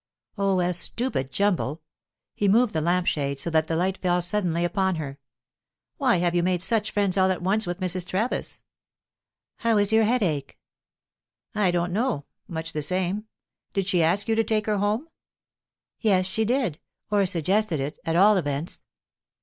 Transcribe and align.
"Oh, 0.35 0.59
a 0.61 0.73
stupid 0.73 1.29
jumble." 1.29 1.83
He 2.33 2.47
moved 2.47 2.73
the 2.73 2.81
lamp 2.81 3.05
shade, 3.05 3.39
so 3.39 3.51
that 3.51 3.67
the 3.67 3.75
light 3.75 3.99
fell 3.99 4.19
suddenly 4.19 4.61
full 4.61 4.65
upon 4.65 4.95
her. 4.95 5.19
"Why 5.97 6.17
have 6.17 6.33
you 6.33 6.41
made 6.41 6.63
such 6.63 6.89
friends 6.89 7.19
all 7.19 7.29
at 7.29 7.43
once 7.43 7.67
with 7.67 7.79
Mrs. 7.79 8.07
Travis?" 8.07 8.63
"How 9.57 9.77
is 9.77 9.93
your 9.93 10.05
headache?" 10.05 10.57
"I 11.53 11.69
don't 11.69 11.93
know 11.93 12.25
much 12.47 12.73
the 12.73 12.81
same. 12.81 13.25
Did 13.73 13.85
she 13.85 14.01
ask 14.01 14.27
you 14.27 14.33
to 14.33 14.43
take 14.43 14.65
her 14.65 14.79
home?" 14.79 15.07
"Yes, 15.99 16.25
she 16.25 16.45
did 16.45 16.79
or 17.11 17.23
suggested 17.27 17.79
it, 17.79 17.99
at 18.03 18.15
all 18.15 18.37
events." 18.37 18.81